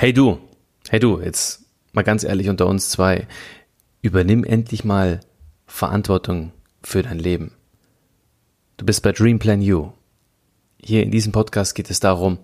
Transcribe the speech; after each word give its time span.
Hey 0.00 0.12
du, 0.12 0.38
hey 0.90 1.00
du, 1.00 1.20
jetzt 1.20 1.64
mal 1.90 2.02
ganz 2.02 2.22
ehrlich 2.22 2.48
unter 2.48 2.68
uns 2.68 2.88
zwei, 2.88 3.26
übernimm 4.00 4.44
endlich 4.44 4.84
mal 4.84 5.18
Verantwortung 5.66 6.52
für 6.84 7.02
dein 7.02 7.18
Leben. 7.18 7.50
Du 8.76 8.86
bist 8.86 9.02
bei 9.02 9.10
Dream 9.10 9.40
Plan 9.40 9.60
You. 9.60 9.90
Hier 10.80 11.02
in 11.02 11.10
diesem 11.10 11.32
Podcast 11.32 11.74
geht 11.74 11.90
es 11.90 11.98
darum, 11.98 12.38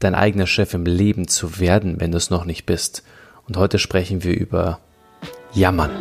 dein 0.00 0.16
eigener 0.16 0.48
Chef 0.48 0.74
im 0.74 0.86
Leben 0.86 1.28
zu 1.28 1.60
werden, 1.60 2.00
wenn 2.00 2.10
du 2.10 2.16
es 2.16 2.30
noch 2.30 2.44
nicht 2.44 2.66
bist. 2.66 3.04
Und 3.46 3.56
heute 3.56 3.78
sprechen 3.78 4.24
wir 4.24 4.36
über 4.36 4.80
Jammern. 5.54 5.92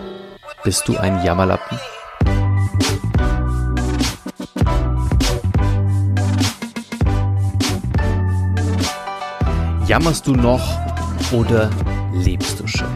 Bist 0.63 0.87
du 0.87 0.97
ein 0.97 1.23
Jammerlappen? 1.23 1.77
Jammerst 9.87 10.25
du 10.25 10.33
noch 10.33 10.79
oder 11.31 11.69
lebst 12.11 12.59
du 12.59 12.65
schon? 12.65 12.87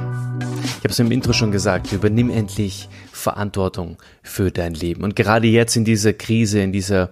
Ich 0.42 0.80
habe 0.80 0.90
es 0.90 0.98
im 0.98 1.12
Intro 1.12 1.34
schon 1.34 1.52
gesagt, 1.52 1.92
übernimm 1.92 2.32
endlich 2.32 2.90
Verantwortung 3.12 3.98
für 4.24 4.50
dein 4.50 4.74
Leben. 4.74 5.04
Und 5.04 5.16
gerade 5.16 5.48
jetzt 5.48 5.76
in 5.76 5.86
dieser 5.86 6.14
Krise, 6.14 6.62
in 6.62 6.72
dieser 6.72 7.12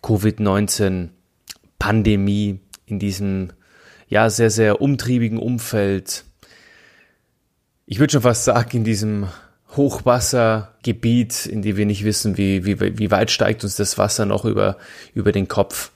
Covid-19-Pandemie, 0.00 2.60
in 2.86 3.00
diesem 3.00 3.52
ja 4.08 4.30
sehr, 4.30 4.50
sehr 4.50 4.80
umtriebigen 4.80 5.40
Umfeld, 5.40 6.22
ich 7.84 7.98
würde 7.98 8.12
schon 8.12 8.22
fast 8.22 8.44
sagen, 8.44 8.76
in 8.76 8.84
diesem 8.84 9.26
Hochwassergebiet, 9.74 11.46
in 11.46 11.62
dem 11.62 11.76
wir 11.76 11.86
nicht 11.86 12.04
wissen, 12.04 12.36
wie, 12.36 12.64
wie, 12.64 12.78
wie 12.80 13.10
weit 13.10 13.32
steigt 13.32 13.64
uns 13.64 13.74
das 13.74 13.98
Wasser 13.98 14.24
noch 14.24 14.44
über, 14.44 14.76
über 15.14 15.32
den 15.32 15.48
Kopf 15.48 15.90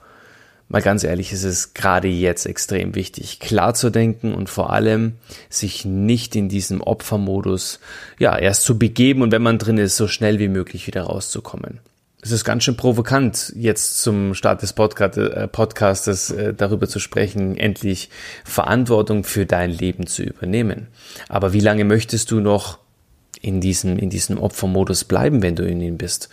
mal 0.71 0.81
ganz 0.81 1.03
ehrlich, 1.03 1.33
ist 1.33 1.43
es 1.43 1.75
gerade 1.75 2.07
jetzt 2.07 2.47
extrem 2.47 2.95
wichtig, 2.95 3.41
klar 3.41 3.75
zu 3.75 3.91
denken 3.91 4.33
und 4.33 4.49
vor 4.49 4.73
allem 4.73 5.15
sich 5.51 5.85
nicht 5.85 6.37
in 6.37 6.49
diesem 6.49 6.81
Opfermodus, 6.81 7.81
ja, 8.21 8.39
erst 8.39 8.63
zu 8.63 8.79
begeben 8.79 9.23
und 9.23 9.33
wenn 9.33 9.43
man 9.43 9.59
drin 9.59 9.79
ist, 9.79 9.97
so 9.97 10.07
schnell 10.07 10.39
wie 10.39 10.49
möglich 10.49 10.87
wieder 10.87 11.03
rauszukommen. 11.03 11.81
Es 12.23 12.31
ist 12.31 12.45
ganz 12.45 12.63
schön 12.63 12.77
provokant, 12.77 13.53
jetzt 13.57 14.01
zum 14.01 14.35
Start 14.35 14.63
des 14.63 14.73
Podcast, 14.73 15.19
äh, 15.19 15.49
Podcastes 15.49 16.31
äh, 16.31 16.55
darüber 16.55 16.87
zu 16.87 17.01
sprechen, 17.01 17.57
endlich 17.57 18.09
Verantwortung 18.45 19.25
für 19.25 19.47
dein 19.47 19.71
Leben 19.71 20.07
zu 20.07 20.23
übernehmen. 20.23 20.87
Aber 21.29 21.53
wie 21.53 21.61
lange 21.61 21.85
möchtest 21.85 22.31
du 22.31 22.39
noch 22.39 22.79
in 23.41 23.61
diesem, 23.61 23.99
in 23.99 24.11
diesem 24.11 24.39
Opfermodus 24.39 25.03
bleiben, 25.05 25.43
wenn 25.43 25.57
du 25.57 25.67
in 25.67 25.81
ihm 25.81 25.99
bist? 25.99 26.29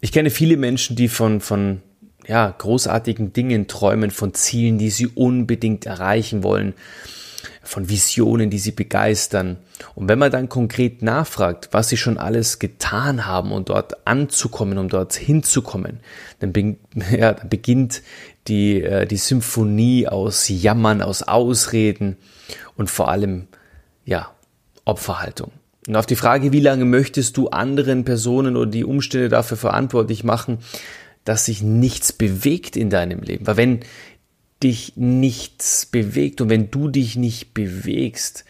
Ich 0.00 0.12
kenne 0.12 0.28
viele 0.30 0.58
Menschen, 0.58 0.96
die 0.96 1.08
von, 1.08 1.40
von 1.40 1.80
ja, 2.28 2.54
großartigen 2.56 3.32
Dingen 3.32 3.66
träumen, 3.66 4.10
von 4.10 4.34
Zielen, 4.34 4.78
die 4.78 4.90
sie 4.90 5.06
unbedingt 5.06 5.86
erreichen 5.86 6.42
wollen, 6.42 6.74
von 7.62 7.88
Visionen, 7.88 8.50
die 8.50 8.58
sie 8.58 8.70
begeistern. 8.70 9.56
Und 9.94 10.08
wenn 10.08 10.18
man 10.18 10.30
dann 10.30 10.48
konkret 10.48 11.02
nachfragt, 11.02 11.70
was 11.72 11.88
sie 11.88 11.96
schon 11.96 12.18
alles 12.18 12.58
getan 12.58 13.26
haben, 13.26 13.50
um 13.50 13.64
dort 13.64 14.06
anzukommen, 14.06 14.78
um 14.78 14.88
dort 14.88 15.14
hinzukommen, 15.14 16.00
dann, 16.38 16.52
be 16.52 16.76
ja, 17.16 17.32
dann 17.32 17.48
beginnt 17.48 18.02
die, 18.46 18.82
äh, 18.82 19.06
die 19.06 19.16
Symphonie 19.16 20.06
aus 20.06 20.48
Jammern, 20.48 21.00
aus 21.00 21.22
Ausreden 21.22 22.18
und 22.76 22.90
vor 22.90 23.08
allem, 23.08 23.48
ja, 24.04 24.30
Opferhaltung. 24.84 25.52
Und 25.86 25.96
auf 25.96 26.06
die 26.06 26.16
Frage, 26.16 26.52
wie 26.52 26.60
lange 26.60 26.84
möchtest 26.84 27.38
du 27.38 27.48
anderen 27.48 28.04
Personen 28.04 28.56
oder 28.56 28.70
die 28.70 28.84
Umstände 28.84 29.30
dafür 29.30 29.56
verantwortlich 29.56 30.24
machen, 30.24 30.58
dass 31.28 31.44
sich 31.44 31.62
nichts 31.62 32.10
bewegt 32.14 32.74
in 32.74 32.88
deinem 32.88 33.20
Leben. 33.20 33.46
Weil 33.46 33.58
wenn 33.58 33.80
dich 34.62 34.94
nichts 34.96 35.84
bewegt 35.84 36.40
und 36.40 36.48
wenn 36.48 36.70
du 36.70 36.88
dich 36.88 37.16
nicht 37.16 37.52
bewegst, 37.52 38.46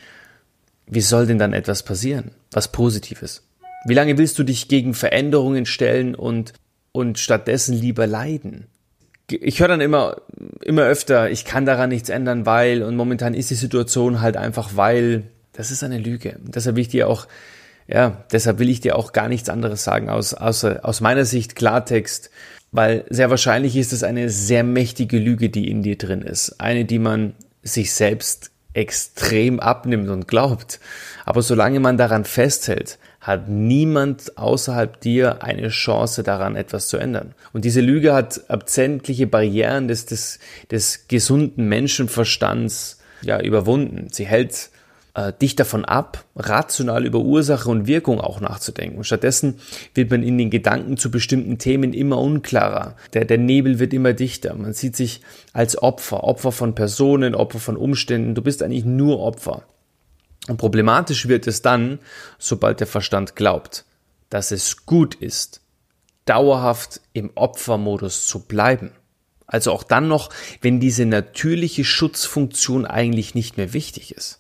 wie 0.86 1.00
soll 1.00 1.26
denn 1.26 1.38
dann 1.38 1.52
etwas 1.52 1.82
passieren? 1.82 2.30
Was 2.52 2.70
Positives? 2.70 3.42
Wie 3.84 3.94
lange 3.94 4.16
willst 4.16 4.38
du 4.38 4.44
dich 4.44 4.68
gegen 4.68 4.94
Veränderungen 4.94 5.66
stellen 5.66 6.14
und, 6.14 6.52
und 6.92 7.18
stattdessen 7.18 7.74
lieber 7.74 8.06
leiden? 8.06 8.68
Ich 9.28 9.58
höre 9.58 9.68
dann 9.68 9.80
immer, 9.80 10.22
immer 10.62 10.83
öfter, 10.83 11.30
ich 11.30 11.44
kann 11.44 11.67
daran 11.67 11.90
nichts 11.90 12.11
ändern, 12.11 12.46
weil, 12.46 12.84
und 12.84 12.94
momentan 12.94 13.34
ist 13.34 13.50
die 13.50 13.56
Situation 13.56 14.20
halt 14.20 14.36
einfach, 14.36 14.77
weil, 14.77 15.24
das 15.52 15.72
ist 15.72 15.83
eine 15.83 15.98
Lüge. 15.98 16.36
deshalb 16.44 16.77
will 16.77 16.83
ich 16.83 16.88
dir 16.88 17.08
auch, 17.08 17.27
ja, 17.88 18.24
deshalb 18.30 18.61
will 18.61 18.70
ich 18.70 18.80
dir 18.80 18.94
auch 18.94 19.12
gar 19.12 19.28
nichts 19.28 19.48
anderes 19.48 19.83
sagen, 19.83 20.08
aus, 20.08 20.33
außer, 20.33 20.84
aus 20.84 21.00
meiner 21.00 21.24
Sicht 21.24 21.56
Klartext 21.56 22.30
weil 22.73 23.05
sehr 23.08 23.30
wahrscheinlich 23.30 23.77
ist 23.77 23.92
es 23.92 24.02
eine 24.02 24.30
sehr 24.30 24.64
mächtige 24.64 25.18
Lüge, 25.18 25.48
die 25.48 25.70
in 25.70 25.83
dir 25.83 25.96
drin 25.96 26.23
ist. 26.23 26.61
Eine, 26.61 26.84
die 26.84 26.98
man 26.98 27.34
sich 27.62 27.92
selbst 27.92 28.51
extrem 28.74 29.58
abnimmt 29.61 30.08
und 30.08 30.29
glaubt. 30.29 30.79
Aber 31.24 31.42
solange 31.42 31.80
man 31.80 31.96
daran 31.96 32.24
festhält, 32.24 32.98
hat 33.20 33.48
niemand 33.48 34.39
außerhalb 34.39 35.01
dir 35.01 35.42
eine 35.42 35.68
Chance 35.68 36.23
daran, 36.23 36.55
etwas 36.55 36.89
zu 36.89 36.96
ändern. 36.96 37.34
Und 37.52 37.64
diese 37.64 37.80
Lüge 37.80 38.14
hat 38.14 38.40
sämtliche 38.67 39.27
Barrieren 39.27 39.89
des, 39.89 40.06
des, 40.06 40.39
des 40.70 41.08
gesunden 41.08 41.68
Menschenverstands 41.68 42.98
ja 43.23 43.40
überwunden. 43.40 44.08
Sie 44.12 44.27
hält 44.27 44.70
äh, 45.18 45.33
dich 45.33 45.56
davon 45.56 45.84
ab, 45.84 46.24
rational 46.36 47.05
über 47.05 47.18
Ursache 47.18 47.68
und 47.68 47.89
Wirkung 47.89 48.20
auch 48.20 48.40
nachzudenken. 48.40 49.02
stattdessen 49.02 49.58
wird 49.92 50.12
man 50.12 50.23
in 50.23 50.39
den 50.39 50.48
Gedanken 50.48 50.96
zu 50.96 51.11
bestimmten 51.11 51.58
Themen 51.58 51.92
immer 51.92 52.18
unklarer. 52.18 52.95
Der, 53.14 53.24
der 53.24 53.39
Nebel 53.39 53.80
wird 53.80 53.92
immer 53.92 54.12
dichter. 54.12 54.55
Man 54.55 54.74
sieht 54.74 54.95
sich 54.95 55.23
als 55.52 55.83
Opfer, 55.83 56.23
Opfer 56.23 56.52
von 56.52 56.77
Personen, 56.77 57.34
Opfer 57.34 57.58
von 57.58 57.77
Umständen. 57.77 58.36
Du 58.36 58.42
bist 58.42 58.62
eigentlich 58.62 58.84
nur 58.84 59.18
Opfer. 59.18 59.64
Und 60.46 60.56
problematisch 60.56 61.27
wird 61.27 61.48
es 61.48 61.62
dann, 61.62 61.98
sobald 62.39 62.79
der 62.79 62.86
Verstand 62.86 63.35
glaubt, 63.35 63.86
dass 64.30 64.52
es 64.52 64.86
gut 64.86 65.17
ist, 65.17 65.62
dauerhaft 66.27 67.00
im 67.12 67.33
Opfermodus 67.35 68.27
zu 68.27 68.46
bleiben. 68.46 68.92
Also 69.46 69.73
auch 69.73 69.83
dann 69.83 70.06
noch, 70.06 70.30
wenn 70.61 70.79
diese 70.79 71.06
natürliche 71.06 71.85
Schutzfunktion 71.85 72.86
eigentlich 72.86 73.35
nicht 73.35 73.56
mehr 73.56 73.73
wichtig 73.73 74.14
ist. 74.14 74.39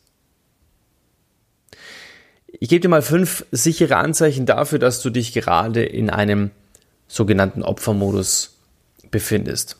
Ich 2.46 2.68
gebe 2.68 2.80
dir 2.80 2.88
mal 2.88 3.02
fünf 3.02 3.44
sichere 3.50 3.96
Anzeichen 3.96 4.46
dafür, 4.46 4.78
dass 4.78 5.02
du 5.02 5.10
dich 5.10 5.32
gerade 5.32 5.84
in 5.84 6.10
einem 6.10 6.50
sogenannten 7.06 7.62
Opfermodus 7.62 8.58
befindest. 9.10 9.76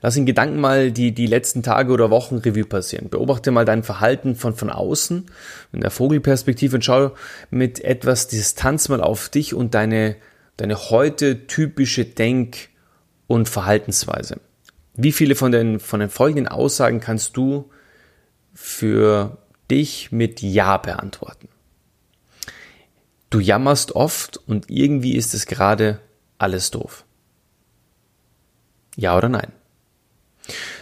Lass 0.00 0.16
in 0.16 0.26
Gedanken 0.26 0.60
mal 0.60 0.92
die, 0.92 1.12
die 1.12 1.26
letzten 1.26 1.62
Tage 1.62 1.90
oder 1.90 2.10
Wochen 2.10 2.36
Revue 2.36 2.66
passieren. 2.66 3.08
Beobachte 3.08 3.50
mal 3.50 3.64
dein 3.64 3.82
Verhalten 3.82 4.36
von, 4.36 4.54
von 4.54 4.68
außen, 4.68 5.26
in 5.72 5.80
der 5.80 5.90
Vogelperspektive 5.90 6.76
und 6.76 6.84
schau 6.84 7.12
mit 7.50 7.82
etwas 7.82 8.28
Distanz 8.28 8.90
mal 8.90 9.00
auf 9.00 9.30
dich 9.30 9.54
und 9.54 9.74
deine, 9.74 10.16
deine 10.58 10.90
heute 10.90 11.46
typische 11.46 12.04
Denk- 12.04 12.68
und 13.26 13.48
Verhaltensweise. 13.48 14.40
Wie 14.94 15.12
viele 15.12 15.34
von 15.34 15.52
den, 15.52 15.80
von 15.80 16.00
den 16.00 16.10
folgenden 16.10 16.48
Aussagen 16.48 17.00
kannst 17.00 17.36
du 17.36 17.70
für 18.52 19.38
dich 19.70 20.12
mit 20.12 20.42
Ja 20.42 20.76
beantworten. 20.76 21.48
Du 23.30 23.40
jammerst 23.40 23.92
oft 23.92 24.36
und 24.36 24.70
irgendwie 24.70 25.16
ist 25.16 25.34
es 25.34 25.46
gerade 25.46 26.00
alles 26.38 26.70
doof. 26.70 27.04
Ja 28.96 29.16
oder 29.16 29.28
nein? 29.28 29.52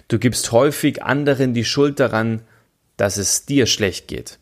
Du 0.09 0.19
gibst 0.19 0.53
häufig 0.53 1.03
anderen 1.03 1.55
die 1.55 1.65
Schuld 1.65 2.01
daran, 2.01 2.43
dass 2.97 3.17
es 3.17 3.47
dir 3.47 3.67
schlecht 3.67 4.09
geht. 4.09 4.39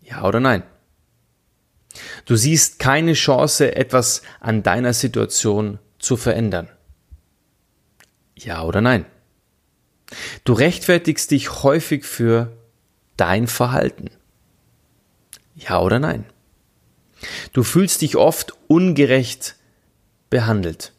Ja 0.00 0.24
oder 0.24 0.40
nein? 0.40 0.62
Du 2.24 2.36
siehst 2.36 2.78
keine 2.78 3.12
Chance, 3.12 3.74
etwas 3.76 4.22
an 4.40 4.62
deiner 4.62 4.94
Situation 4.94 5.78
zu 5.98 6.16
verändern. 6.16 6.68
Ja 8.34 8.62
oder 8.62 8.80
nein? 8.80 9.04
Du 10.44 10.52
rechtfertigst 10.52 11.30
dich 11.30 11.62
häufig 11.62 12.04
für 12.04 12.56
dein 13.22 13.46
Verhalten? 13.46 14.10
Ja 15.54 15.80
oder 15.80 16.00
nein? 16.00 16.24
Du 17.52 17.62
fühlst 17.62 18.02
dich 18.02 18.16
oft 18.16 18.52
ungerecht 18.66 19.54
behandelt. 20.28 20.92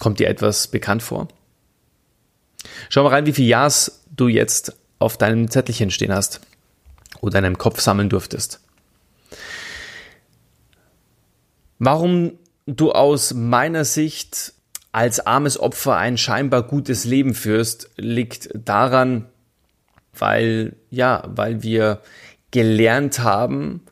Kommt 0.00 0.18
dir 0.18 0.26
etwas 0.26 0.66
bekannt 0.66 1.04
vor? 1.04 1.28
Schau 2.88 3.04
mal 3.04 3.10
rein, 3.10 3.26
wie 3.26 3.34
viele 3.34 3.46
Ja's 3.46 4.02
du 4.10 4.26
jetzt 4.26 4.76
auf 4.98 5.16
deinem 5.16 5.48
Zettelchen 5.48 5.92
stehen 5.92 6.12
hast 6.12 6.40
oder 7.20 7.40
deinem 7.40 7.56
Kopf 7.56 7.80
sammeln 7.80 8.08
durftest. 8.08 8.58
Warum 11.78 12.36
du 12.66 12.90
aus 12.90 13.32
meiner 13.32 13.84
Sicht 13.84 14.54
als 14.90 15.24
armes 15.24 15.56
Opfer 15.60 15.96
ein 15.98 16.18
scheinbar 16.18 16.64
gutes 16.64 17.04
Leben 17.04 17.32
führst, 17.32 17.90
liegt 17.96 18.50
daran, 18.54 19.28
weil, 20.18 20.76
ja, 20.90 21.24
weil 21.26 21.62
wir 21.62 22.00
gelernt 22.50 23.20
haben, 23.20 23.82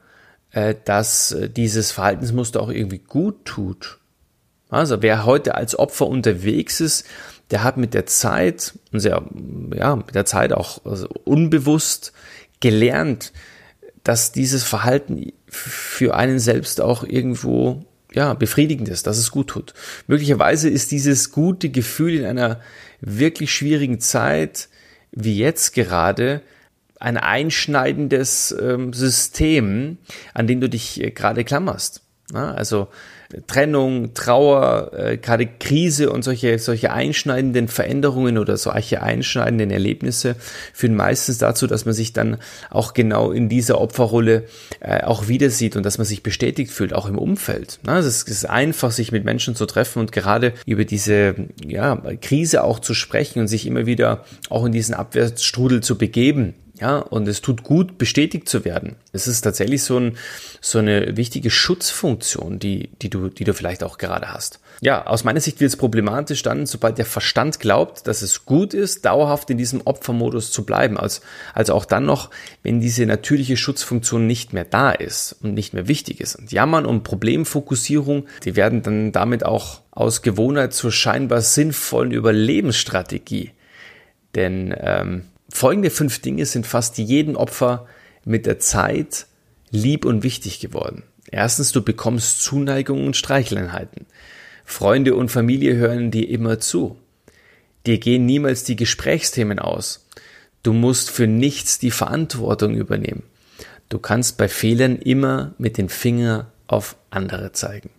äh, 0.53 0.75
dass 0.85 1.33
äh, 1.33 1.49
dieses 1.49 1.93
Verhaltensmuster 1.93 2.61
auch 2.61 2.71
irgendwie 2.71 2.99
gut 2.99 3.45
tut. 3.45 3.99
Also 4.71 5.03
wer 5.03 5.25
heute 5.25 5.55
als 5.55 5.79
Opfer 5.79 6.07
unterwegs 6.07 6.81
ist, 6.81 7.07
der 7.51 7.63
hat 7.63 7.77
mit 7.77 7.95
der 7.95 8.07
Zeit, 8.07 8.79
sehr, 8.93 9.23
ja, 9.75 9.97
mit 9.97 10.15
der 10.15 10.25
Zeit 10.25 10.53
auch 10.53 10.85
also 10.85 11.09
unbewusst 11.25 12.13
gelernt, 12.61 13.33
dass 14.03 14.33
dieses 14.33 14.65
Verhalten 14.65 15.33
für 15.47 16.15
einen 16.15 16.39
selbst 16.39 16.81
auch 16.81 17.05
irgendwo 17.05 17.85
ja, 18.13 18.35
befriedigend 18.35 18.89
ist, 18.89 19.07
dass 19.07 19.19
es 19.19 19.31
gut 19.31 19.49
tut. 19.49 19.75
Möglicherweise 20.07 20.69
ist 20.69 20.93
dieses 20.93 21.33
gute 21.33 21.69
Gefühl 21.69 22.15
in 22.15 22.25
einer 22.25 22.61
wirklich 23.01 23.53
schwierigen 23.53 24.01
Zeit 24.01 24.69
wie 25.15 25.39
jetzt 25.39 25.75
gerade 25.75 26.43
ein 27.01 27.17
einschneidendes 27.17 28.55
ähm, 28.59 28.93
System, 28.93 29.99
an 30.33 30.47
dem 30.47 30.61
du 30.61 30.69
dich 30.69 31.03
äh, 31.03 31.11
gerade 31.11 31.45
klammerst. 31.45 32.03
Also 32.33 32.89
Trennung, 33.47 34.15
Trauer, 34.15 34.93
äh, 34.97 35.17
gerade 35.17 35.47
Krise 35.47 36.11
und 36.11 36.23
solche, 36.23 36.59
solche 36.59 36.93
einschneidenden 36.93 37.69
Veränderungen 37.69 38.39
oder 38.39 38.57
solche 38.57 39.03
einschneidenden 39.03 39.71
Erlebnisse 39.71 40.37
führen 40.73 40.95
meistens 40.95 41.39
dazu, 41.39 41.67
dass 41.67 41.85
man 41.85 41.95
sich 41.95 42.13
dann 42.13 42.39
auch 42.71 42.95
genau 42.95 43.31
in 43.31 43.49
dieser 43.49 43.81
Opferrolle 43.81 44.45
äh, 44.81 45.03
auch 45.03 45.29
wieder 45.29 45.51
sieht 45.51 45.77
und 45.77 45.85
dass 45.85 45.99
man 45.99 46.07
sich 46.07 46.23
bestätigt 46.23 46.71
fühlt, 46.71 46.93
auch 46.93 47.07
im 47.07 47.19
Umfeld. 47.19 47.79
Es, 47.87 48.07
ist, 48.07 48.29
es 48.29 48.37
ist 48.39 48.45
einfach, 48.47 48.91
sich 48.91 49.13
mit 49.13 49.25
Menschen 49.25 49.55
zu 49.55 49.67
treffen 49.67 50.01
und 50.01 50.13
gerade 50.13 50.53
über 50.67 50.85
diese 50.85 51.35
ja, 51.67 51.97
Krise 52.21 52.65
auch 52.65 52.79
zu 52.79 52.95
sprechen 52.95 53.41
und 53.41 53.49
sich 53.49 53.67
immer 53.67 53.87
wieder 53.87 54.25
auch 54.51 54.65
in 54.65 54.73
diesen 54.73 54.95
Abwärtsstrudel 54.95 55.83
zu 55.83 55.99
begeben 55.99 56.55
ja, 56.81 56.99
und 56.99 57.29
es 57.29 57.41
tut 57.41 57.63
gut, 57.63 57.99
bestätigt 57.99 58.49
zu 58.49 58.65
werden. 58.65 58.97
Es 59.13 59.29
ist 59.29 59.43
tatsächlich 59.43 59.85
so, 59.85 59.97
ein, 59.97 60.17
so 60.61 60.81
eine 60.81 61.17
wichtige 61.17 61.49
Schutzfunktion, 61.49 62.59
die, 62.59 62.91
die, 63.01 63.11
du, 63.11 63.29
die 63.29 63.45
du 63.45 63.55
vielleicht 63.55 63.85
auch 63.85 63.97
gerade 63.97 64.33
hast. 64.33 64.59
Ja, 64.81 65.07
aus 65.07 65.23
meiner 65.23 65.41
Sicht 65.41 65.61
wird 65.61 65.69
es 65.69 65.77
problematisch 65.77 66.43
dann, 66.43 66.67
sobald 66.67 66.99
der 66.99 67.07
Verstand 67.07 67.61
glaubt, 67.61 68.09
dass 68.09 68.23
es 68.23 68.45
gut 68.45 68.75
ist, 68.75 69.05
dauerhaft 69.05 69.51
in 69.51 69.59
diesem 69.59 69.83
Opfermodus 69.85 70.51
zu 70.51 70.67
bleiben. 70.67 70.99
Also, 70.99 71.21
also 71.53 71.75
auch 71.75 71.85
dann 71.85 72.07
noch, 72.07 72.31
wenn 72.65 72.81
diese 72.81 73.07
natürliche 73.07 73.57
Schutzfunktion 73.57 74.27
nicht 74.27 74.53
mehr 74.53 74.65
da 74.65 74.91
ist 74.91 75.37
und 75.43 75.55
nicht 75.55 75.75
mehr 75.75 75.87
wichtig 75.87 76.21
ist. 76.21 76.35
Und 76.35 76.51
Jammern 76.51 76.87
und 76.87 77.05
Problemfokussierung, 77.05 78.27
die 78.45 78.57
werden 78.57 78.83
dann 78.83 79.13
damit 79.13 79.47
auch 79.47 79.81
aus 79.93 80.23
Gewohnheit 80.23 80.75
zur 80.75 80.91
scheinbar 80.91 81.41
sinnvollen 81.41 82.11
Überlebensstrategie. 82.11 83.53
Denn 84.35 84.75
ähm, 84.77 85.23
Folgende 85.55 85.91
fünf 85.91 86.19
Dinge 86.19 86.47
sind 86.47 86.67
fast 86.67 86.99
jedem 86.99 87.37
Opfer 87.37 87.87
mit 88.25 88.45
der 88.45 88.59
Zeit 88.59 89.27
lieb 89.71 90.05
und 90.05 90.25
wichtig 90.25 90.59
geworden. 90.59 91.05
Erstens, 91.31 91.71
du 91.71 91.81
bekommst 91.81 92.43
Zuneigung 92.43 93.07
und 93.07 93.17
Streicheleinheiten. 93.17 94.07
Freunde 94.65 95.15
und 95.15 95.31
Familie 95.31 95.77
hören 95.77 96.11
dir 96.11 96.29
immer 96.29 96.59
zu. 96.59 96.99
Dir 97.87 97.99
gehen 97.99 98.27
niemals 98.27 98.65
die 98.65 98.75
Gesprächsthemen 98.75 99.61
aus. 99.61 100.09
Du 100.65 100.73
musst 100.73 101.09
für 101.09 101.29
nichts 101.29 101.79
die 101.79 101.93
Verantwortung 101.93 102.75
übernehmen. 102.75 103.23
Du 103.89 104.01
kannst 104.01 104.37
bei 104.39 104.49
Fehlern 104.49 104.97
immer 104.97 105.55
mit 105.59 105.79
dem 105.79 105.89
Finger 105.89 106.51
auf 106.67 106.97
andere 107.11 107.53
zeigen. 107.53 107.91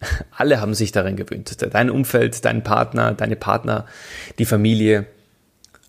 Alle 0.32 0.60
haben 0.60 0.74
sich 0.74 0.90
daran 0.90 1.14
gewöhnt. 1.14 1.56
Dein 1.72 1.88
Umfeld, 1.88 2.44
dein 2.44 2.64
Partner, 2.64 3.14
deine 3.14 3.36
Partner, 3.36 3.86
die 4.40 4.44
Familie, 4.44 5.06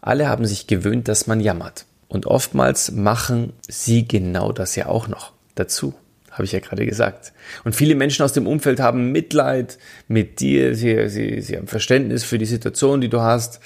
alle 0.05 0.29
haben 0.29 0.45
sich 0.45 0.67
gewöhnt, 0.67 1.07
dass 1.07 1.27
man 1.27 1.39
jammert. 1.39 1.85
Und 2.07 2.27
oftmals 2.27 2.91
machen 2.91 3.53
sie 3.67 4.07
genau 4.07 4.51
das 4.51 4.75
ja 4.75 4.85
auch 4.85 5.07
noch 5.07 5.33
dazu. 5.55 5.95
Habe 6.29 6.43
ich 6.43 6.51
ja 6.51 6.59
gerade 6.59 6.85
gesagt. 6.85 7.33
Und 7.63 7.75
viele 7.75 7.95
Menschen 7.95 8.23
aus 8.23 8.33
dem 8.33 8.45
Umfeld 8.45 8.79
haben 8.79 9.11
Mitleid 9.11 9.79
mit 10.07 10.39
dir. 10.39 10.75
Sie, 10.75 11.09
sie, 11.09 11.41
sie 11.41 11.57
haben 11.57 11.67
Verständnis 11.67 12.23
für 12.23 12.37
die 12.37 12.45
Situation, 12.45 13.01
die 13.01 13.09
du 13.09 13.21
hast. 13.21 13.59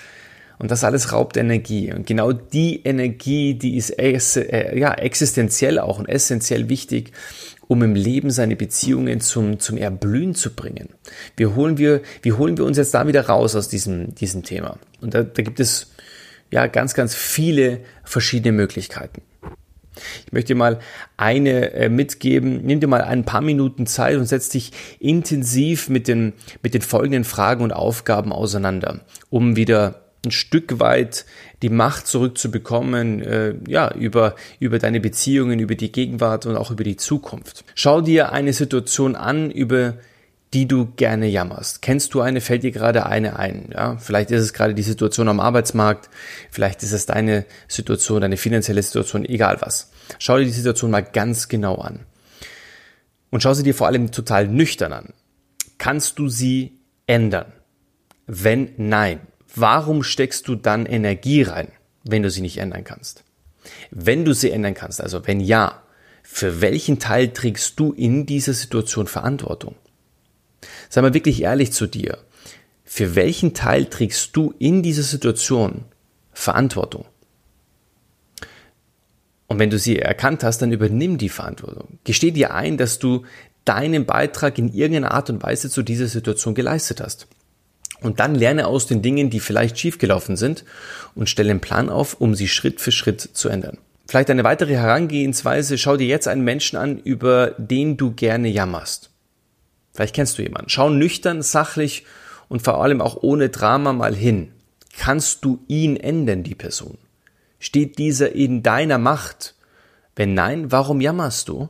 Und 0.60 0.72
das 0.72 0.84
alles 0.84 1.12
raubt 1.12 1.36
Energie. 1.36 1.92
Und 1.92 2.06
genau 2.06 2.32
die 2.32 2.84
Energie, 2.84 3.56
die 3.56 3.76
ist 3.76 3.92
äh, 3.98 4.78
ja, 4.78 4.94
existenziell 4.94 5.80
auch 5.80 6.00
und 6.00 6.08
essentiell 6.08 6.70
wichtig, 6.70 7.12
um 7.68 7.84
im 7.84 7.96
Leben 7.96 8.32
seine 8.32 8.56
Beziehungen 8.56 9.20
zum, 9.20 9.60
zum 9.60 9.78
Erblühen 9.78 10.36
zu 10.36 10.54
bringen. 10.54 10.90
Wie 11.36 11.48
holen 11.48 11.78
wir, 11.78 12.02
wie 12.22 12.34
holen 12.34 12.58
wir 12.58 12.66
uns 12.66 12.78
jetzt 12.78 12.94
da 12.94 13.08
wieder 13.08 13.26
raus 13.26 13.56
aus 13.56 13.68
diesem, 13.68 14.16
diesem 14.16 14.44
Thema? 14.44 14.78
Und 15.02 15.14
da, 15.14 15.24
da 15.24 15.42
gibt 15.42 15.60
es 15.60 15.92
ja, 16.52 16.68
ganz, 16.68 16.94
ganz 16.94 17.16
viele 17.16 17.82
verschiedene 18.04 18.52
Möglichkeiten. 18.52 19.22
Ich 20.26 20.32
möchte 20.32 20.54
dir 20.54 20.58
mal 20.58 20.80
eine 21.18 21.74
äh, 21.74 21.90
mitgeben. 21.90 22.62
Nimm 22.64 22.80
dir 22.80 22.88
mal 22.88 23.02
ein 23.02 23.26
paar 23.26 23.42
Minuten 23.42 23.86
Zeit 23.86 24.18
und 24.18 24.26
setz 24.26 24.50
dich 24.50 24.72
intensiv 25.00 25.90
mit 25.90 26.08
den, 26.08 26.34
mit 26.64 26.74
den 26.74 26.82
folgenden 26.82 27.24
Fragen 27.24 27.64
und 27.64 27.74
Aufgaben 27.74 28.32
auseinander, 28.32 29.02
um 29.30 29.56
wieder 29.56 30.02
ein 30.26 30.32
Stück 30.32 30.80
weit 30.80 31.26
die 31.62 31.70
Macht 31.70 32.08
zurückzubekommen, 32.08 33.22
äh, 33.22 33.56
ja, 33.68 33.94
über, 33.94 34.36
über 34.60 34.80
deine 34.80 35.00
Beziehungen, 35.00 35.60
über 35.60 35.76
die 35.76 35.92
Gegenwart 35.92 36.46
und 36.46 36.56
auch 36.56 36.72
über 36.72 36.84
die 36.84 36.98
Zukunft. 36.98 37.64
Schau 37.76 38.02
dir 38.02 38.32
eine 38.32 38.54
Situation 38.54 39.16
an, 39.16 39.50
über 39.50 39.96
die 40.54 40.68
du 40.68 40.88
gerne 40.96 41.28
jammerst? 41.28 41.82
Kennst 41.82 42.14
du 42.14 42.22
eine? 42.22 42.42
Fällt 42.42 42.64
dir 42.64 42.72
gerade 42.72 43.06
eine 43.06 43.38
ein? 43.38 43.70
Ja, 43.72 43.98
vielleicht 43.98 44.32
ist 44.32 44.42
es 44.42 44.54
gerade 44.54 44.74
die 44.74 44.84
Situation 44.84 45.28
am 45.28 45.40
Arbeitsmarkt, 45.40 46.10
vielleicht 46.50 46.82
ist 46.84 46.92
es 46.92 47.06
deine 47.06 47.46
Situation, 47.68 48.22
deine 48.22 48.38
finanzielle 48.38 48.82
Situation, 48.82 49.26
egal 49.26 49.62
was. 49.62 49.92
Schau 50.18 50.38
dir 50.38 50.46
die 50.46 50.52
Situation 50.52 50.92
mal 50.92 51.04
ganz 51.04 51.48
genau 51.48 51.76
an. 51.76 52.06
Und 53.30 53.44
schau 53.44 53.54
sie 53.54 53.64
dir 53.64 53.76
vor 53.76 53.88
allem 53.88 54.12
total 54.12 54.48
nüchtern 54.48 54.92
an. 54.92 55.14
Kannst 55.78 56.18
du 56.18 56.30
sie 56.30 56.80
ändern? 57.06 57.54
Wenn 58.26 58.72
nein, 58.78 59.20
warum 59.56 60.04
steckst 60.04 60.48
du 60.48 60.56
dann 60.56 60.86
Energie 60.88 61.44
rein, 61.44 61.72
wenn 62.04 62.24
du 62.24 62.32
sie 62.32 62.42
nicht 62.42 62.58
ändern 62.58 62.84
kannst? 62.84 63.24
Wenn 63.92 64.26
du 64.26 64.34
sie 64.34 64.50
ändern 64.50 64.74
kannst, 64.74 65.02
also 65.02 65.28
wenn 65.28 65.40
ja, 65.40 65.84
für 66.24 66.62
welchen 66.62 67.00
Teil 67.00 67.30
trägst 67.30 67.80
du 67.80 67.92
in 67.92 68.26
dieser 68.26 68.54
Situation 68.54 69.08
Verantwortung? 69.08 69.76
Sei 70.90 71.02
mal 71.02 71.14
wirklich 71.14 71.42
ehrlich 71.42 71.72
zu 71.72 71.88
dir. 71.88 72.18
Für 72.84 73.16
welchen 73.16 73.54
Teil 73.54 73.86
trägst 73.86 74.36
du 74.36 74.54
in 74.58 74.82
dieser 74.82 75.04
Situation 75.04 75.86
Verantwortung? 76.34 77.06
Und 79.48 79.60
wenn 79.60 79.70
du 79.70 79.80
sie 79.80 79.98
erkannt 79.98 80.44
hast, 80.44 80.62
dann 80.62 80.72
übernimm 80.72 81.18
die 81.18 81.30
Verantwortung. 81.30 82.00
Gesteh 82.04 82.32
dir 82.32 82.54
ein, 82.54 82.78
dass 82.78 83.00
du 83.00 83.26
deinen 83.66 84.06
Beitrag 84.06 84.58
in 84.58 84.74
irgendeiner 84.74 85.12
Art 85.12 85.30
und 85.30 85.44
Weise 85.44 85.70
zu 85.70 85.84
dieser 85.84 86.08
Situation 86.08 86.56
geleistet 86.56 87.02
hast. 87.02 87.28
Und 88.02 88.20
dann 88.20 88.36
lerne 88.36 88.68
aus 88.68 88.88
den 88.88 89.02
Dingen, 89.02 89.30
die 89.30 89.40
vielleicht 89.40 89.78
schiefgelaufen 89.78 90.38
sind 90.38 90.64
und 91.16 91.30
stelle 91.30 91.52
einen 91.52 91.60
Plan 91.60 91.90
auf, 91.90 92.22
um 92.22 92.36
sie 92.36 92.48
Schritt 92.48 92.80
für 92.80 92.92
Schritt 92.92 93.22
zu 93.22 93.50
ändern. 93.50 93.78
Vielleicht 94.08 94.30
eine 94.30 94.44
weitere 94.44 94.76
Herangehensweise, 94.76 95.78
schau 95.78 95.98
dir 95.98 96.08
jetzt 96.08 96.28
einen 96.28 96.44
Menschen 96.44 96.78
an, 96.78 96.98
über 96.98 97.54
den 97.58 97.98
du 97.98 98.12
gerne 98.12 98.48
jammerst. 98.48 99.09
Vielleicht 100.00 100.16
kennst 100.16 100.38
du 100.38 100.44
jemanden. 100.44 100.70
Schau 100.70 100.90
nüchtern, 100.90 101.42
sachlich 101.42 102.06
und 102.48 102.62
vor 102.62 102.82
allem 102.82 103.02
auch 103.02 103.18
ohne 103.22 103.50
Drama 103.50 103.92
mal 103.92 104.16
hin. 104.16 104.54
Kannst 104.98 105.44
du 105.44 105.60
ihn 105.68 105.98
ändern, 105.98 106.44
die 106.44 106.56
Person? 106.56 106.98
Steht 107.60 107.98
dieser 107.98 108.34
in 108.34 108.64
deiner 108.64 108.98
Macht? 108.98 109.56
Wenn 110.16 110.34
nein, 110.34 110.72
warum 110.72 111.02
jammerst 111.02 111.50
du? 111.50 111.68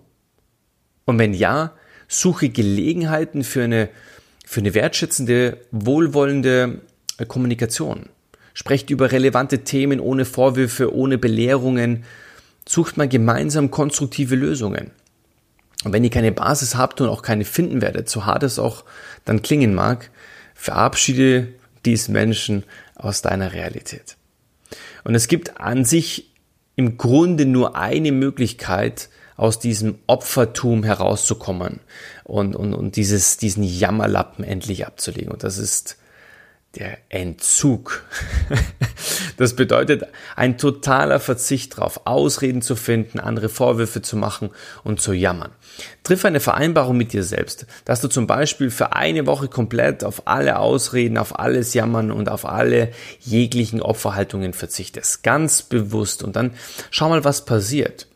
Und 1.05 1.17
wenn 1.17 1.33
ja, 1.33 1.73
suche 2.07 2.49
Gelegenheiten 2.49 3.43
für 3.43 3.63
eine, 3.63 3.89
für 4.45 4.59
eine 4.59 4.75
wertschätzende, 4.75 5.57
wohlwollende 5.71 6.81
äh, 7.17 7.25
Kommunikation. 7.25 8.09
Sprecht 8.53 8.91
über 8.91 9.11
relevante 9.11 9.63
Themen 9.63 9.99
ohne 9.99 10.25
Vorwürfe, 10.25 10.93
ohne 10.93 11.17
Belehrungen. 11.17 12.03
Sucht 12.67 12.95
mal 12.95 13.09
gemeinsam 13.09 13.71
konstruktive 13.71 14.35
Lösungen. 14.35 14.91
Und 15.83 15.93
wenn 15.93 16.03
ihr 16.03 16.09
keine 16.09 16.31
Basis 16.31 16.75
habt 16.75 16.99
und 17.01 17.09
auch 17.09 17.21
keine 17.21 17.45
finden 17.45 17.81
werdet, 17.81 18.09
so 18.09 18.25
hart 18.25 18.43
es 18.43 18.59
auch 18.59 18.83
dann 19.25 19.41
klingen 19.41 19.73
mag, 19.73 20.09
verabschiede 20.53 21.53
diesen 21.85 22.13
Menschen 22.13 22.63
aus 22.95 23.21
deiner 23.21 23.53
Realität. 23.53 24.17
Und 25.03 25.15
es 25.15 25.27
gibt 25.27 25.59
an 25.59 25.85
sich 25.85 26.33
im 26.75 26.97
Grunde 26.97 27.45
nur 27.45 27.75
eine 27.75 28.11
Möglichkeit, 28.11 29.09
aus 29.39 29.57
diesem 29.57 29.99
Opfertum 30.05 30.83
herauszukommen 30.83 31.79
und, 32.25 32.57
und, 32.57 32.73
und 32.73 32.97
dieses, 32.97 33.37
diesen 33.37 33.63
Jammerlappen 33.63 34.43
endlich 34.43 34.85
abzulegen. 34.85 35.31
Und 35.31 35.45
das 35.45 35.57
ist 35.57 35.97
der 36.75 36.97
Entzug. 37.09 38.03
Das 39.37 39.55
bedeutet 39.55 40.03
ein 40.35 40.57
totaler 40.57 41.21
Verzicht 41.21 41.77
darauf, 41.77 42.01
Ausreden 42.05 42.61
zu 42.61 42.75
finden, 42.75 43.21
andere 43.21 43.47
Vorwürfe 43.47 44.01
zu 44.01 44.17
machen 44.17 44.49
und 44.83 44.99
zu 44.99 45.13
jammern. 45.13 45.51
Triff 46.03 46.25
eine 46.25 46.41
Vereinbarung 46.41 46.97
mit 46.97 47.13
dir 47.13 47.23
selbst, 47.23 47.65
dass 47.85 48.01
du 48.01 48.09
zum 48.09 48.27
Beispiel 48.27 48.69
für 48.69 48.91
eine 48.97 49.27
Woche 49.27 49.47
komplett 49.47 50.03
auf 50.03 50.27
alle 50.27 50.59
Ausreden, 50.59 51.17
auf 51.17 51.39
alles 51.39 51.73
Jammern 51.73 52.11
und 52.11 52.27
auf 52.27 52.45
alle 52.45 52.91
jeglichen 53.21 53.81
Opferhaltungen 53.81 54.51
verzichtest. 54.51 55.23
Ganz 55.23 55.61
bewusst. 55.61 56.21
Und 56.21 56.35
dann 56.35 56.51
schau 56.91 57.07
mal, 57.07 57.23
was 57.23 57.45
passiert. 57.45 58.07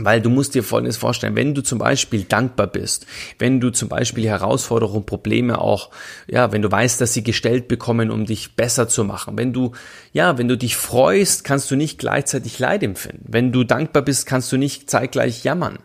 Weil 0.00 0.22
du 0.22 0.30
musst 0.30 0.54
dir 0.54 0.62
Folgendes 0.62 0.96
vorstellen, 0.96 1.34
wenn 1.34 1.56
du 1.56 1.62
zum 1.62 1.80
Beispiel 1.80 2.22
dankbar 2.22 2.68
bist, 2.68 3.04
wenn 3.40 3.58
du 3.58 3.70
zum 3.70 3.88
Beispiel 3.88 4.26
Herausforderungen, 4.26 5.04
Probleme 5.04 5.60
auch, 5.60 5.90
ja, 6.28 6.52
wenn 6.52 6.62
du 6.62 6.70
weißt, 6.70 7.00
dass 7.00 7.14
sie 7.14 7.24
gestellt 7.24 7.66
bekommen, 7.66 8.12
um 8.12 8.24
dich 8.24 8.54
besser 8.54 8.86
zu 8.86 9.02
machen, 9.02 9.36
wenn 9.36 9.52
du, 9.52 9.72
ja, 10.12 10.38
wenn 10.38 10.46
du 10.46 10.56
dich 10.56 10.76
freust, 10.76 11.42
kannst 11.42 11.68
du 11.72 11.76
nicht 11.76 11.98
gleichzeitig 11.98 12.60
Leid 12.60 12.84
empfinden. 12.84 13.24
Wenn 13.26 13.50
du 13.50 13.64
dankbar 13.64 14.02
bist, 14.02 14.24
kannst 14.26 14.52
du 14.52 14.56
nicht 14.56 14.88
zeitgleich 14.88 15.42
jammern. 15.42 15.80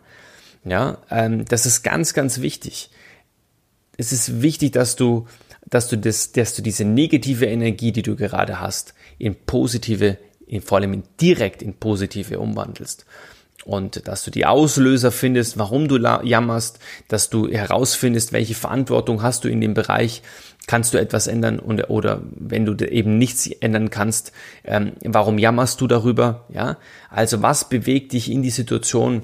Ja, 0.64 0.98
ähm, 1.10 1.44
das 1.46 1.66
ist 1.66 1.82
ganz, 1.82 2.14
ganz 2.14 2.40
wichtig. 2.40 2.90
Es 3.96 4.12
ist 4.12 4.42
wichtig, 4.42 4.72
dass 4.72 4.94
du, 4.94 5.26
dass 5.66 5.88
du 5.88 5.98
das, 5.98 6.30
dass 6.30 6.54
du 6.54 6.62
diese 6.62 6.84
negative 6.84 7.46
Energie, 7.46 7.90
die 7.90 8.02
du 8.02 8.14
gerade 8.14 8.60
hast, 8.60 8.94
in 9.18 9.34
positive, 9.34 10.18
in, 10.46 10.62
vor 10.62 10.78
allem 10.78 10.92
in, 10.92 11.02
direkt 11.20 11.62
in 11.62 11.74
positive 11.74 12.38
umwandelst 12.38 13.06
und 13.64 14.06
dass 14.06 14.24
du 14.24 14.30
die 14.30 14.46
Auslöser 14.46 15.10
findest, 15.10 15.58
warum 15.58 15.88
du 15.88 15.96
jammerst, 15.96 16.78
dass 17.08 17.30
du 17.30 17.48
herausfindest, 17.48 18.32
welche 18.32 18.54
Verantwortung 18.54 19.22
hast 19.22 19.44
du 19.44 19.48
in 19.48 19.60
dem 19.60 19.74
Bereich, 19.74 20.22
kannst 20.66 20.94
du 20.94 20.98
etwas 20.98 21.26
ändern 21.26 21.58
und, 21.58 21.90
oder 21.90 22.22
wenn 22.30 22.64
du 22.64 22.74
eben 22.86 23.18
nichts 23.18 23.46
ändern 23.46 23.90
kannst, 23.90 24.32
ähm, 24.64 24.92
warum 25.04 25.38
jammerst 25.38 25.80
du 25.80 25.86
darüber, 25.86 26.44
ja? 26.52 26.78
Also 27.10 27.42
was 27.42 27.68
bewegt 27.68 28.12
dich 28.12 28.30
in 28.30 28.42
die 28.42 28.50
Situation, 28.50 29.22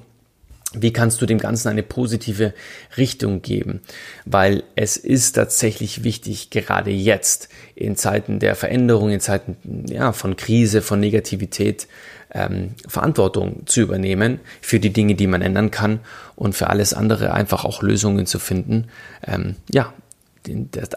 wie 0.72 0.92
kannst 0.92 1.20
du 1.20 1.26
dem 1.26 1.38
Ganzen 1.38 1.68
eine 1.68 1.82
positive 1.82 2.54
Richtung 2.96 3.42
geben? 3.42 3.80
Weil 4.24 4.62
es 4.76 4.96
ist 4.96 5.32
tatsächlich 5.32 6.04
wichtig, 6.04 6.50
gerade 6.50 6.90
jetzt 6.90 7.48
in 7.74 7.96
Zeiten 7.96 8.38
der 8.38 8.54
Veränderung, 8.54 9.10
in 9.10 9.18
Zeiten 9.18 9.56
ja, 9.88 10.12
von 10.12 10.36
Krise, 10.36 10.80
von 10.80 11.00
Negativität, 11.00 11.88
ähm, 12.32 12.74
Verantwortung 12.86 13.66
zu 13.66 13.80
übernehmen 13.80 14.40
für 14.60 14.80
die 14.80 14.92
Dinge, 14.92 15.14
die 15.14 15.26
man 15.26 15.42
ändern 15.42 15.70
kann 15.70 16.00
und 16.36 16.54
für 16.54 16.68
alles 16.68 16.94
andere 16.94 17.34
einfach 17.34 17.64
auch 17.64 17.82
Lösungen 17.82 18.26
zu 18.26 18.38
finden. 18.38 18.88
Ähm, 19.26 19.56
ja, 19.70 19.92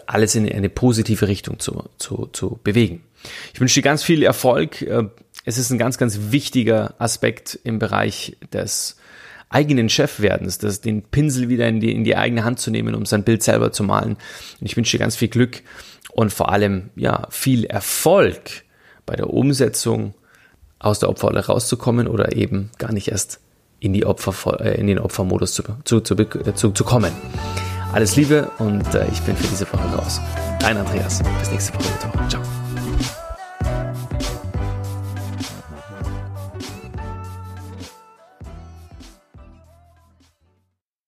alles 0.06 0.34
in 0.34 0.50
eine 0.50 0.68
positive 0.68 1.28
Richtung 1.28 1.58
zu, 1.58 1.84
zu, 1.98 2.28
zu 2.32 2.58
bewegen. 2.64 3.02
Ich 3.52 3.60
wünsche 3.60 3.74
dir 3.74 3.82
ganz 3.82 4.02
viel 4.02 4.22
Erfolg. 4.22 4.82
Äh, 4.82 5.04
es 5.44 5.58
ist 5.58 5.70
ein 5.70 5.78
ganz, 5.78 5.98
ganz 5.98 6.18
wichtiger 6.30 6.94
Aspekt 6.98 7.58
im 7.64 7.78
Bereich 7.78 8.36
des 8.52 8.96
eigenen 9.50 9.88
Chefwerdens, 9.88 10.58
das, 10.58 10.80
den 10.80 11.02
Pinsel 11.02 11.48
wieder 11.48 11.68
in 11.68 11.80
die, 11.80 11.92
in 11.92 12.04
die 12.04 12.16
eigene 12.16 12.44
Hand 12.44 12.58
zu 12.58 12.70
nehmen, 12.70 12.94
um 12.94 13.06
sein 13.06 13.24
Bild 13.24 13.42
selber 13.42 13.72
zu 13.72 13.84
malen. 13.84 14.16
Und 14.60 14.66
ich 14.66 14.76
wünsche 14.76 14.96
dir 14.96 15.00
ganz 15.00 15.16
viel 15.16 15.28
Glück 15.28 15.62
und 16.12 16.32
vor 16.32 16.50
allem, 16.50 16.90
ja, 16.96 17.26
viel 17.30 17.64
Erfolg 17.64 18.64
bei 19.06 19.16
der 19.16 19.30
Umsetzung 19.30 20.14
aus 20.84 20.98
der 20.98 21.08
Opferrolle 21.08 21.46
rauszukommen 21.46 22.08
oder 22.08 22.36
eben 22.36 22.70
gar 22.78 22.92
nicht 22.92 23.08
erst 23.08 23.40
in, 23.80 23.92
die 23.92 24.06
Opfer, 24.06 24.60
äh, 24.60 24.80
in 24.80 24.86
den 24.86 24.98
Opfermodus 24.98 25.54
zu, 25.54 25.62
zu, 25.84 26.00
zu, 26.00 26.14
zu, 26.54 26.70
zu 26.70 26.84
kommen. 26.84 27.12
Alles 27.92 28.16
Liebe 28.16 28.50
und 28.58 28.94
äh, 28.94 29.06
ich 29.12 29.20
bin 29.22 29.36
für 29.36 29.46
diese 29.46 29.66
Woche 29.72 29.96
raus. 29.96 30.20
Dein 30.58 30.76
Andreas. 30.76 31.22
Bis 31.40 31.50
nächste 31.50 31.74
Woche. 31.74 32.28
Ciao. 32.28 32.63